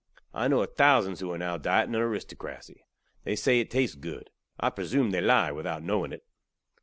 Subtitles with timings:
[0.33, 2.85] I kno ov thousands who are now dieting on aristokrasy.
[3.23, 4.31] They say it tastes good.
[4.59, 6.23] I presume they lie without knowing it.